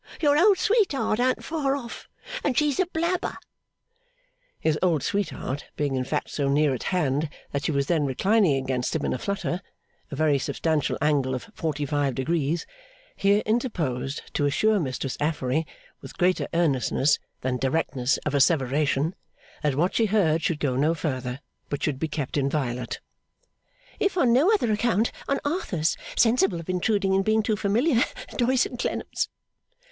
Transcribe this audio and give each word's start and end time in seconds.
Your 0.19 0.35
old 0.35 0.57
sweetheart 0.57 1.19
an't 1.19 1.43
far 1.43 1.75
off, 1.75 2.09
and 2.43 2.57
she's 2.57 2.79
a 2.79 2.87
blabber.' 2.87 3.37
His 4.59 4.79
old 4.81 5.03
sweetheart, 5.03 5.65
being 5.75 5.93
in 5.93 6.05
fact 6.05 6.31
so 6.31 6.47
near 6.49 6.73
at 6.73 6.81
hand 6.89 7.29
that 7.51 7.65
she 7.65 7.71
was 7.71 7.85
then 7.85 8.07
reclining 8.07 8.55
against 8.63 8.95
him 8.95 9.05
in 9.05 9.13
a 9.13 9.19
flutter, 9.19 9.61
a 10.09 10.15
very 10.15 10.39
substantial 10.39 10.97
angle 11.03 11.35
of 11.35 11.51
forty 11.53 11.85
five 11.85 12.15
degrees, 12.15 12.65
here 13.15 13.43
interposed 13.45 14.23
to 14.33 14.47
assure 14.47 14.79
Mistress 14.79 15.17
Affery 15.19 15.67
with 16.01 16.17
greater 16.17 16.47
earnestness 16.51 17.19
than 17.41 17.57
directness 17.57 18.17
of 18.25 18.33
asseveration, 18.33 19.13
that 19.61 19.75
what 19.75 19.93
she 19.93 20.07
heard 20.07 20.41
should 20.41 20.59
go 20.59 20.75
no 20.75 20.95
further, 20.95 21.41
but 21.69 21.83
should 21.83 21.99
be 21.99 22.07
kept 22.07 22.37
inviolate, 22.37 22.99
'if 23.99 24.17
on 24.17 24.33
no 24.33 24.51
other 24.51 24.71
account 24.71 25.11
on 25.27 25.39
Arthur's 25.45 25.95
sensible 26.17 26.59
of 26.59 26.69
intruding 26.71 27.13
in 27.13 27.21
being 27.21 27.43
too 27.43 27.55
familiar 27.55 28.03
Doyce 28.35 28.65
and 28.65 28.79
Clennam's. 28.79 29.29